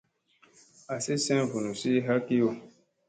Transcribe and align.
Azi 0.93 1.13
seŋ 1.25 1.39
vunuzi 1.51 1.91
ha 2.05 2.15
kiyo. 2.25 2.49